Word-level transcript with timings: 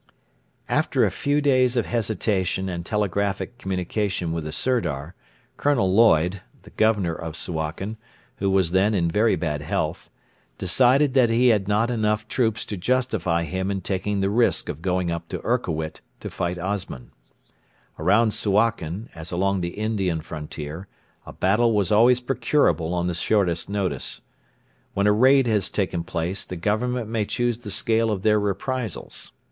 After 0.67 1.05
a 1.05 1.11
few 1.11 1.41
days 1.41 1.77
of 1.77 1.85
hesitation 1.85 2.67
and 2.67 2.83
telegraphic 2.83 3.59
communication 3.59 4.31
with 4.31 4.45
the 4.45 4.51
Sirdar, 4.51 5.13
Colonel 5.57 5.93
Lloyd, 5.93 6.41
the 6.63 6.71
Governor 6.71 7.13
of 7.13 7.35
Suakin, 7.35 7.97
who 8.37 8.49
was 8.49 8.71
then 8.71 8.95
in 8.95 9.11
very 9.11 9.35
bad 9.35 9.61
health, 9.61 10.09
decided 10.57 11.13
that 11.13 11.29
he 11.29 11.49
had 11.49 11.67
not 11.67 11.91
enough 11.91 12.27
troops 12.27 12.65
to 12.65 12.77
justify 12.77 13.43
him 13.43 13.69
in 13.69 13.81
taking 13.81 14.21
the 14.21 14.31
risk 14.31 14.69
of 14.69 14.81
going 14.81 15.11
up 15.11 15.29
to 15.29 15.39
Erkowit 15.45 16.01
to 16.19 16.31
fight 16.31 16.57
Osman. 16.57 17.11
Around 17.99 18.33
Suakin, 18.33 19.07
as 19.13 19.29
along 19.31 19.61
the 19.61 19.75
Indian 19.77 20.19
frontier, 20.21 20.87
a 21.27 21.31
battle 21.33 21.73
was 21.73 21.91
always 21.91 22.19
procurable 22.21 22.95
on 22.95 23.05
the 23.05 23.13
shortest 23.13 23.69
notice. 23.69 24.21
When 24.95 25.05
a 25.05 25.11
raid 25.11 25.45
has 25.45 25.69
taken 25.69 26.03
place, 26.03 26.43
the 26.43 26.55
Government 26.55 27.07
may 27.07 27.25
choose 27.25 27.59
the 27.59 27.69
scale 27.69 28.09
of 28.09 28.23
their 28.23 28.39
reprisals. 28.39 29.33